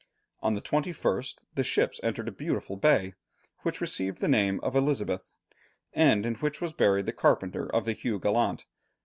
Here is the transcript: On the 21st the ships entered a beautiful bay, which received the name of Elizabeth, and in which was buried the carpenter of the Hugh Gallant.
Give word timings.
On 0.41 0.55
the 0.55 0.63
21st 0.63 1.45
the 1.53 1.61
ships 1.63 1.99
entered 2.01 2.27
a 2.27 2.31
beautiful 2.31 2.75
bay, 2.75 3.13
which 3.61 3.79
received 3.79 4.17
the 4.17 4.27
name 4.27 4.59
of 4.63 4.75
Elizabeth, 4.75 5.31
and 5.93 6.25
in 6.25 6.33
which 6.37 6.59
was 6.59 6.73
buried 6.73 7.05
the 7.05 7.13
carpenter 7.13 7.69
of 7.71 7.85
the 7.85 7.93
Hugh 7.93 8.17
Gallant. 8.17 8.65